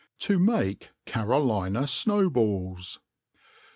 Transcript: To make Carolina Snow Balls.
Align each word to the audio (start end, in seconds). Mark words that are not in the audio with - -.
To 0.21 0.39
make 0.39 0.89
Carolina 1.05 1.85
Snow 1.85 2.27
Balls. 2.31 2.99